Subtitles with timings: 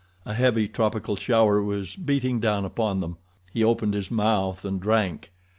[0.25, 3.19] A heavy tropical shower was beating down upon them.
[3.53, 5.31] He opened his mouth and drank.